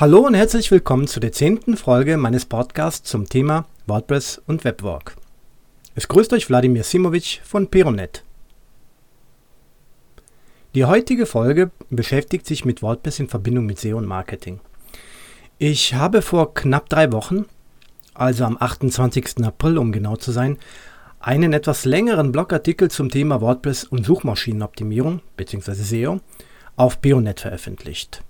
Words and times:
Hallo 0.00 0.20
und 0.20 0.34
herzlich 0.34 0.70
willkommen 0.70 1.08
zu 1.08 1.18
der 1.18 1.32
zehnten 1.32 1.76
Folge 1.76 2.18
meines 2.18 2.44
Podcasts 2.44 3.10
zum 3.10 3.28
Thema 3.28 3.66
WordPress 3.88 4.40
und 4.46 4.62
Webwork. 4.62 5.16
Es 5.96 6.06
grüßt 6.06 6.32
euch 6.34 6.48
Wladimir 6.48 6.84
Simovic 6.84 7.40
von 7.42 7.66
Peronet. 7.66 8.22
Die 10.76 10.84
heutige 10.84 11.26
Folge 11.26 11.72
beschäftigt 11.90 12.46
sich 12.46 12.64
mit 12.64 12.80
WordPress 12.80 13.18
in 13.18 13.28
Verbindung 13.28 13.66
mit 13.66 13.80
SEO 13.80 13.98
und 13.98 14.06
Marketing. 14.06 14.60
Ich 15.58 15.94
habe 15.94 16.22
vor 16.22 16.54
knapp 16.54 16.88
drei 16.88 17.10
Wochen, 17.10 17.46
also 18.14 18.44
am 18.44 18.56
28. 18.56 19.44
April 19.44 19.78
um 19.78 19.90
genau 19.90 20.14
zu 20.14 20.30
sein, 20.30 20.58
einen 21.18 21.52
etwas 21.52 21.84
längeren 21.84 22.30
Blogartikel 22.30 22.88
zum 22.88 23.10
Thema 23.10 23.40
WordPress 23.40 23.82
und 23.82 24.06
Suchmaschinenoptimierung 24.06 25.22
bzw. 25.36 25.72
SEO 25.72 26.20
auf 26.76 27.00
Peonet 27.00 27.40
veröffentlicht. 27.40 28.22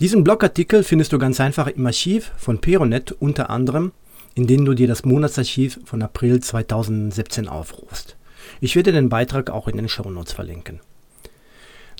Diesen 0.00 0.24
Blogartikel 0.24 0.82
findest 0.82 1.12
du 1.12 1.18
ganz 1.18 1.40
einfach 1.40 1.66
im 1.66 1.84
Archiv 1.84 2.32
von 2.38 2.58
Peronet 2.58 3.12
unter 3.12 3.50
anderem, 3.50 3.92
in 4.34 4.46
dem 4.46 4.64
du 4.64 4.72
dir 4.72 4.88
das 4.88 5.04
Monatsarchiv 5.04 5.78
von 5.84 6.00
April 6.00 6.40
2017 6.40 7.48
aufrufst. 7.48 8.16
Ich 8.62 8.76
werde 8.76 8.92
den 8.92 9.10
Beitrag 9.10 9.50
auch 9.50 9.68
in 9.68 9.76
den 9.76 9.90
Shownotes 9.90 10.32
verlinken. 10.32 10.80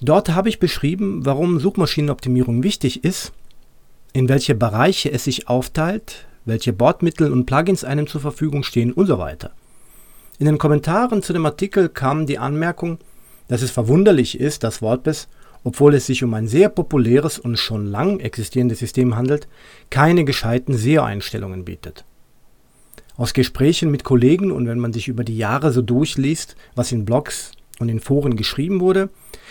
Dort 0.01 0.31
habe 0.31 0.49
ich 0.49 0.59
beschrieben, 0.59 1.27
warum 1.27 1.61
Suchmaschinenoptimierung 1.61 2.63
wichtig 2.63 3.05
ist, 3.05 3.33
in 4.15 4.31
welche 4.31 4.55
Bereiche 4.55 5.13
es 5.13 5.25
sich 5.25 5.49
aufteilt, 5.49 6.27
welche 6.47 6.73
Bordmittel 6.73 7.31
und 7.31 7.45
Plugins 7.45 7.85
einem 7.85 8.07
zur 8.07 8.23
Verfügung 8.23 8.63
stehen 8.63 8.95
und 8.95 9.09
so 9.09 9.19
weiter. 9.19 9.51
In 10.39 10.47
den 10.47 10.57
Kommentaren 10.57 11.23
zu 11.23 11.35
dem 11.35 11.45
Artikel 11.45 11.91
kam 11.91 12.25
die 12.25 12.39
Anmerkung, 12.39 12.97
dass 13.49 13.61
es 13.61 13.71
verwunderlich 13.71 14.41
ist, 14.41 14.65
dass 14.65 14.81
WordPress 14.81 15.29
obwohl 15.65 15.95
es 15.95 16.07
sich 16.07 16.25
um 16.25 16.35
ein 16.35 16.49
sehr 16.49 16.69
populäres 16.69 17.39
und 17.39 17.59
schon 17.59 17.87
lang 17.87 18.21
existierendes 18.21 18.79
System 18.79 19.17
handelt, 19.17 19.49
keine 19.91 20.25
gescheiten 20.25 20.75
SEO-Einstellungen 20.75 21.65
bietet. 21.65 22.05
Aus 23.17 23.35
Gesprächen 23.35 23.91
mit 23.91 24.05
Kollegen 24.05 24.51
und 24.51 24.67
wenn 24.67 24.79
man 24.79 24.93
sich 24.93 25.09
über 25.09 25.25
die 25.25 25.37
Jahre 25.37 25.73
so 25.73 25.83
durchliest, 25.83 26.57
was 26.75 26.93
in 26.93 27.05
Blogs 27.05 27.53
und 27.79 27.89
in 27.89 28.01
Foren 28.01 28.37
geschrieben 28.37 28.81
wurde, 28.81 29.11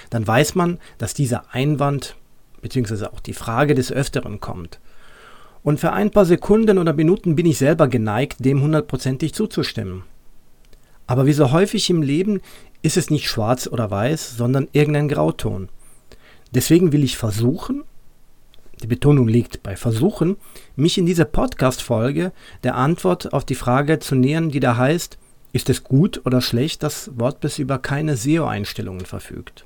dann 0.10 0.26
weiß 0.26 0.56
man, 0.56 0.80
dass 0.98 1.14
dieser 1.14 1.54
Einwand 1.54 2.16
bzw. 2.62 3.06
auch 3.06 3.20
die 3.20 3.34
Frage 3.34 3.76
des 3.76 3.92
Öfteren 3.92 4.40
kommt. 4.40 4.80
Und 5.62 5.80
für 5.80 5.92
ein 5.92 6.12
paar 6.12 6.26
Sekunden 6.26 6.78
oder 6.78 6.94
Minuten 6.94 7.36
bin 7.36 7.46
ich 7.46 7.58
selber 7.58 7.88
geneigt, 7.88 8.38
dem 8.44 8.62
hundertprozentig 8.62 9.34
zuzustimmen. 9.34 10.04
Aber 11.06 11.26
wie 11.26 11.34
so 11.34 11.52
häufig 11.52 11.90
im 11.90 12.02
Leben 12.02 12.42
ist 12.82 12.98
es 12.98 13.10
nicht 13.10 13.28
schwarz 13.28 13.68
oder 13.68 13.92
weiß, 13.92 14.38
sondern 14.38 14.68
irgendein 14.72 15.10
Grauton. 15.10 15.70
Deswegen 16.52 16.92
will 16.92 17.03
ich 17.03 17.17
versuchen, 17.17 17.83
die 18.81 18.88
Betonung 18.88 19.28
liegt 19.28 19.61
bei 19.61 19.75
versuchen, 19.75 20.38
mich 20.75 20.97
in 20.97 21.05
dieser 21.05 21.25
Podcast-Folge 21.25 22.31
der 22.64 22.75
Antwort 22.75 23.33
auf 23.33 23.45
die 23.45 23.55
Frage 23.55 24.00
zu 24.00 24.16
nähern, 24.16 24.50
die 24.50 24.59
da 24.59 24.77
heißt, 24.77 25.17
ist 25.52 25.70
es 25.70 25.83
gut 25.83 26.22
oder 26.25 26.42
schlecht, 26.42 26.83
dass 26.83 27.11
WordPress 27.16 27.59
über 27.59 27.77
keine 27.80 28.16
SEO-Einstellungen 28.16 29.05
verfügt? 29.05 29.66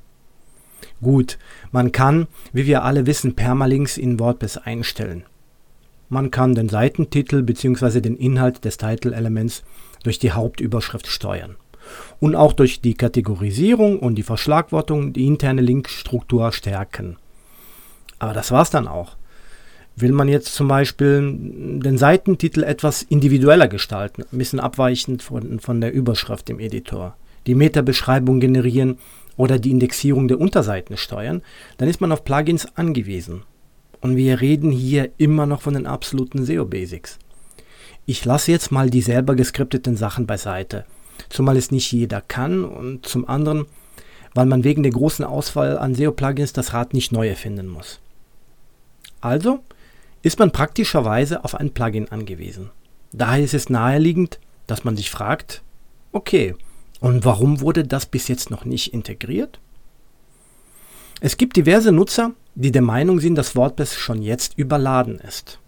Gut, 1.02 1.38
man 1.72 1.92
kann, 1.92 2.28
wie 2.54 2.66
wir 2.66 2.84
alle 2.84 3.06
wissen, 3.06 3.36
Permalinks 3.36 3.98
in 3.98 4.20
WordPress 4.20 4.58
einstellen. 4.58 5.24
Man 6.10 6.32
kann 6.32 6.56
den 6.56 6.70
Seitentitel 6.70 7.44
bzw. 7.44 8.02
den 8.02 8.18
Inhalt 8.18 8.66
des 8.66 8.78
Title-Elements 8.78 9.64
durch 10.04 10.20
die 10.20 10.32
Hauptüberschrift 10.32 11.08
steuern 11.08 11.56
und 12.20 12.36
auch 12.36 12.54
durch 12.54 12.82
die 12.82 12.94
Kategorisierung 12.94 14.00
und 14.00 14.16
die 14.16 14.24
Verschlagwortung 14.24 15.14
die 15.14 15.28
interne 15.28 15.62
Linkstruktur 15.62 16.52
stärken. 16.52 17.18
Aber 18.20 18.34
das 18.34 18.52
war's 18.52 18.70
dann 18.70 18.88
auch. 18.88 19.18
Will 19.96 20.12
man 20.12 20.28
jetzt 20.28 20.56
zum 20.56 20.68
Beispiel 20.68 21.22
den 21.22 21.98
Seitentitel 21.98 22.64
etwas 22.64 23.04
individueller 23.04 23.68
gestalten, 23.68 24.24
ein 24.32 24.38
bisschen 24.38 24.60
abweichend 24.60 25.22
von, 25.22 25.60
von 25.60 25.82
der 25.82 25.94
Überschrift 25.94 26.50
im 26.50 26.60
Editor, 26.60 27.16
die 27.46 27.56
Metabeschreibung 27.56 28.40
generieren 28.40 28.98
oder 29.36 29.60
die 29.60 29.72
Indexierung 29.72 30.28
der 30.28 30.40
Unterseiten 30.40 30.98
steuern, 30.98 31.42
dann 31.78 31.90
ist 31.90 32.02
man 32.02 32.12
auf 32.12 32.24
Plugins 32.24 32.68
angewiesen. 32.76 33.44
Und 34.02 34.16
wir 34.16 34.42
reden 34.42 34.72
hier 34.72 35.12
immer 35.18 35.46
noch 35.46 35.62
von 35.62 35.76
den 35.76 35.86
absoluten 35.86 36.44
SEO-Basics. 36.44 37.20
Ich 38.06 38.26
lasse 38.26 38.52
jetzt 38.52 38.72
mal 38.72 38.90
die 38.90 39.02
selber 39.02 39.36
geskripteten 39.36 39.96
Sachen 39.96 40.26
beiseite 40.26 40.86
zumal 41.34 41.58
es 41.58 41.72
nicht 41.72 41.92
jeder 41.92 42.22
kann 42.22 42.64
und 42.64 43.06
zum 43.06 43.28
anderen, 43.28 43.66
weil 44.36 44.46
man 44.46 44.64
wegen 44.64 44.84
der 44.84 44.92
großen 44.92 45.26
Auswahl 45.26 45.78
an 45.78 45.96
SEO-Plugins 45.96 46.54
das 46.54 46.74
Rad 46.74 46.94
nicht 46.94 47.12
neu 47.12 47.28
erfinden 47.28 47.68
muss. 47.68 48.00
Also 49.20 49.60
ist 50.22 50.40
man 50.40 50.52
praktischerweise 50.52 51.44
auf 51.44 51.56
ein 51.56 51.74
Plugin 51.74 52.10
angewiesen. 52.10 52.70
Daher 53.12 53.44
ist 53.44 53.54
es 53.54 53.70
naheliegend, 53.70 54.40
dass 54.68 54.84
man 54.84 54.96
sich 54.96 55.10
fragt, 55.10 55.64
okay, 56.12 56.56
und 57.00 57.26
warum 57.26 57.60
wurde 57.62 57.84
das 57.84 58.06
bis 58.06 58.28
jetzt 58.28 58.50
noch 58.50 58.64
nicht 58.64 58.94
integriert? 58.94 59.60
Es 61.20 61.38
gibt 61.38 61.58
diverse 61.58 61.92
Nutzer, 61.92 62.32
die 62.56 62.72
der 62.72 62.82
Meinung 62.82 63.20
sind, 63.20 63.36
dass 63.36 63.56
WordPress 63.56 63.96
schon 63.96 64.22
jetzt 64.22 64.58
überladen 64.58 65.20
ist 65.20 65.60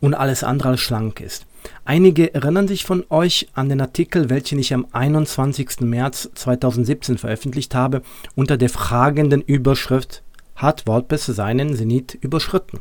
und 0.00 0.14
alles 0.14 0.42
andere 0.42 0.70
als 0.70 0.80
schlank 0.80 1.20
ist. 1.20 1.46
Einige 1.84 2.34
erinnern 2.34 2.68
sich 2.68 2.84
von 2.84 3.04
euch 3.10 3.48
an 3.54 3.68
den 3.68 3.80
Artikel, 3.80 4.30
welchen 4.30 4.58
ich 4.58 4.72
am 4.72 4.86
21. 4.92 5.80
März 5.80 6.30
2017 6.34 7.18
veröffentlicht 7.18 7.74
habe, 7.74 8.02
unter 8.34 8.56
der 8.56 8.68
fragenden 8.68 9.42
Überschrift 9.42 10.22
Hat 10.56 10.86
WordPress 10.86 11.26
seinen 11.26 11.74
Zenit 11.74 12.14
überschritten? 12.20 12.80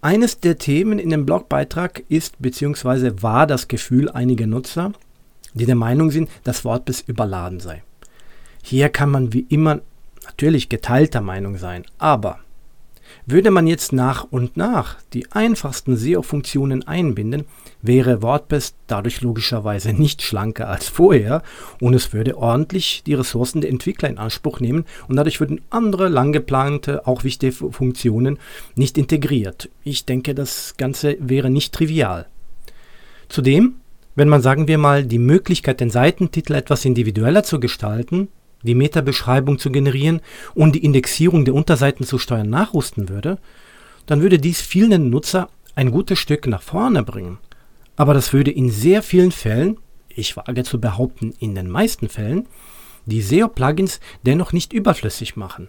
Eines 0.00 0.40
der 0.40 0.58
Themen 0.58 0.98
in 0.98 1.10
dem 1.10 1.26
Blogbeitrag 1.26 2.02
ist 2.08 2.42
bzw. 2.42 3.22
war 3.22 3.46
das 3.46 3.68
Gefühl 3.68 4.10
einiger 4.10 4.48
Nutzer, 4.48 4.92
die 5.54 5.66
der 5.66 5.76
Meinung 5.76 6.10
sind, 6.10 6.28
dass 6.42 6.64
WordPress 6.64 7.02
überladen 7.06 7.60
sei. 7.60 7.84
Hier 8.62 8.88
kann 8.88 9.10
man 9.10 9.32
wie 9.32 9.46
immer 9.48 9.80
natürlich 10.24 10.68
geteilter 10.68 11.20
Meinung 11.20 11.56
sein, 11.56 11.84
aber 11.98 12.40
würde 13.26 13.50
man 13.50 13.66
jetzt 13.66 13.92
nach 13.92 14.24
und 14.24 14.56
nach 14.56 14.96
die 15.12 15.30
einfachsten 15.30 15.96
SEO-Funktionen 15.96 16.86
einbinden, 16.86 17.44
wäre 17.80 18.22
WordPress 18.22 18.74
dadurch 18.86 19.20
logischerweise 19.20 19.92
nicht 19.92 20.22
schlanker 20.22 20.68
als 20.68 20.88
vorher 20.88 21.42
und 21.80 21.94
es 21.94 22.12
würde 22.12 22.36
ordentlich 22.36 23.02
die 23.06 23.14
Ressourcen 23.14 23.60
der 23.60 23.70
Entwickler 23.70 24.08
in 24.08 24.18
Anspruch 24.18 24.60
nehmen 24.60 24.84
und 25.08 25.16
dadurch 25.16 25.40
würden 25.40 25.60
andere 25.70 26.08
lang 26.08 26.32
geplante, 26.32 27.06
auch 27.06 27.24
wichtige 27.24 27.52
Funktionen 27.52 28.38
nicht 28.74 28.98
integriert. 28.98 29.68
Ich 29.84 30.04
denke, 30.04 30.34
das 30.34 30.74
Ganze 30.76 31.16
wäre 31.20 31.50
nicht 31.50 31.72
trivial. 31.72 32.26
Zudem, 33.28 33.76
wenn 34.14 34.28
man 34.28 34.42
sagen 34.42 34.68
wir 34.68 34.78
mal 34.78 35.04
die 35.04 35.18
Möglichkeit, 35.18 35.80
den 35.80 35.90
Seitentitel 35.90 36.54
etwas 36.54 36.84
individueller 36.84 37.44
zu 37.44 37.60
gestalten, 37.60 38.28
die 38.62 38.74
Metabeschreibung 38.74 39.58
zu 39.58 39.70
generieren 39.70 40.20
und 40.54 40.74
die 40.74 40.84
Indexierung 40.84 41.44
der 41.44 41.54
Unterseiten 41.54 42.04
zu 42.04 42.18
steuern 42.18 42.50
nachrüsten 42.50 43.08
würde, 43.08 43.38
dann 44.06 44.20
würde 44.20 44.38
dies 44.38 44.60
vielen 44.60 45.10
Nutzer 45.10 45.48
ein 45.74 45.90
gutes 45.90 46.18
Stück 46.18 46.46
nach 46.46 46.62
vorne 46.62 47.02
bringen. 47.02 47.38
Aber 47.96 48.14
das 48.14 48.32
würde 48.32 48.50
in 48.50 48.70
sehr 48.70 49.02
vielen 49.02 49.32
Fällen, 49.32 49.78
ich 50.08 50.36
wage 50.36 50.64
zu 50.64 50.80
behaupten 50.80 51.34
in 51.38 51.54
den 51.54 51.70
meisten 51.70 52.08
Fällen, 52.08 52.48
die 53.06 53.22
SEO-Plugins 53.22 54.00
dennoch 54.24 54.52
nicht 54.52 54.72
überflüssig 54.72 55.36
machen, 55.36 55.68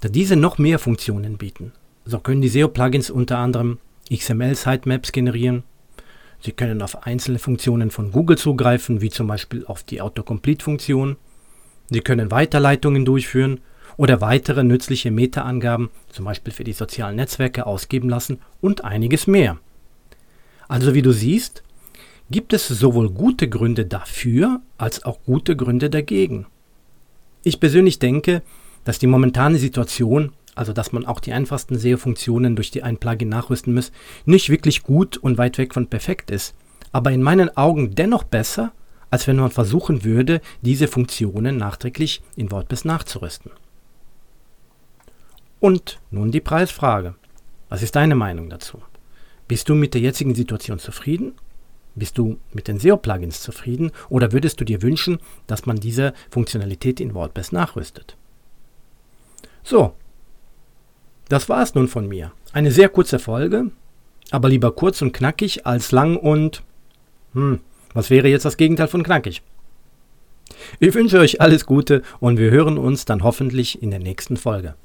da 0.00 0.08
diese 0.08 0.36
noch 0.36 0.58
mehr 0.58 0.78
Funktionen 0.78 1.36
bieten. 1.36 1.72
So 2.04 2.20
können 2.20 2.40
die 2.40 2.48
SEO-Plugins 2.48 3.10
unter 3.10 3.38
anderem 3.38 3.78
XML-Sitemaps 4.10 5.12
generieren. 5.12 5.64
Sie 6.40 6.52
können 6.52 6.82
auf 6.82 7.04
einzelne 7.04 7.38
Funktionen 7.38 7.90
von 7.90 8.12
Google 8.12 8.38
zugreifen, 8.38 9.00
wie 9.00 9.10
zum 9.10 9.26
Beispiel 9.26 9.66
auf 9.66 9.82
die 9.82 10.00
Autocomplete-Funktion. 10.00 11.16
Sie 11.90 12.00
können 12.00 12.30
Weiterleitungen 12.30 13.04
durchführen 13.04 13.60
oder 13.96 14.20
weitere 14.20 14.62
nützliche 14.62 15.10
Meta-Angaben, 15.10 15.90
zum 16.10 16.24
Beispiel 16.24 16.52
für 16.52 16.64
die 16.64 16.72
sozialen 16.72 17.16
Netzwerke, 17.16 17.66
ausgeben 17.66 18.08
lassen 18.08 18.40
und 18.60 18.84
einiges 18.84 19.26
mehr. 19.26 19.58
Also 20.68 20.94
wie 20.94 21.02
du 21.02 21.12
siehst, 21.12 21.62
gibt 22.30 22.52
es 22.52 22.68
sowohl 22.68 23.10
gute 23.10 23.48
Gründe 23.48 23.86
dafür 23.86 24.60
als 24.76 25.04
auch 25.04 25.18
gute 25.24 25.56
Gründe 25.56 25.88
dagegen. 25.88 26.46
Ich 27.42 27.58
persönlich 27.58 27.98
denke, 27.98 28.42
dass 28.84 28.98
die 28.98 29.06
momentane 29.06 29.58
Situation, 29.58 30.32
also 30.54 30.72
dass 30.72 30.92
man 30.92 31.06
auch 31.06 31.20
die 31.20 31.32
einfachsten 31.32 31.78
SEO-Funktionen 31.78 32.54
durch 32.54 32.70
die 32.70 32.82
ein 32.82 32.98
Plugin 32.98 33.30
nachrüsten 33.30 33.74
muss, 33.74 33.92
nicht 34.26 34.50
wirklich 34.50 34.82
gut 34.82 35.16
und 35.16 35.38
weit 35.38 35.56
weg 35.58 35.72
von 35.72 35.88
perfekt 35.88 36.30
ist, 36.30 36.54
aber 36.92 37.10
in 37.12 37.22
meinen 37.22 37.56
Augen 37.56 37.94
dennoch 37.94 38.24
besser 38.24 38.72
als 39.10 39.26
wenn 39.26 39.36
man 39.36 39.50
versuchen 39.50 40.04
würde, 40.04 40.40
diese 40.62 40.88
Funktionen 40.88 41.56
nachträglich 41.56 42.22
in 42.36 42.50
WordPress 42.50 42.84
nachzurüsten. 42.84 43.50
Und 45.60 45.98
nun 46.10 46.30
die 46.30 46.40
Preisfrage. 46.40 47.14
Was 47.68 47.82
ist 47.82 47.96
deine 47.96 48.14
Meinung 48.14 48.48
dazu? 48.48 48.80
Bist 49.48 49.68
du 49.68 49.74
mit 49.74 49.94
der 49.94 50.00
jetzigen 50.00 50.34
Situation 50.34 50.78
zufrieden? 50.78 51.32
Bist 51.94 52.16
du 52.16 52.38
mit 52.52 52.68
den 52.68 52.78
SEO-Plugins 52.78 53.40
zufrieden 53.40 53.90
oder 54.08 54.32
würdest 54.32 54.60
du 54.60 54.64
dir 54.64 54.82
wünschen, 54.82 55.18
dass 55.46 55.66
man 55.66 55.76
diese 55.76 56.14
Funktionalität 56.30 57.00
in 57.00 57.14
WordPress 57.14 57.52
nachrüstet? 57.52 58.16
So, 59.64 59.94
Das 61.28 61.48
war 61.48 61.62
es 61.62 61.74
nun 61.74 61.88
von 61.88 62.08
mir. 62.08 62.32
Eine 62.52 62.70
sehr 62.70 62.88
kurze 62.88 63.18
Folge, 63.18 63.70
aber 64.30 64.48
lieber 64.48 64.72
kurz 64.72 65.02
und 65.02 65.12
knackig 65.12 65.66
als 65.66 65.92
lang 65.92 66.16
und... 66.16 66.62
Hm, 67.34 67.60
was 67.98 68.10
wäre 68.10 68.28
jetzt 68.28 68.44
das 68.44 68.56
Gegenteil 68.56 68.86
von 68.86 69.02
knackig? 69.02 69.42
Ich 70.78 70.94
wünsche 70.94 71.18
euch 71.18 71.40
alles 71.40 71.66
Gute 71.66 72.02
und 72.20 72.38
wir 72.38 72.52
hören 72.52 72.78
uns 72.78 73.04
dann 73.04 73.24
hoffentlich 73.24 73.82
in 73.82 73.90
der 73.90 73.98
nächsten 73.98 74.36
Folge. 74.36 74.76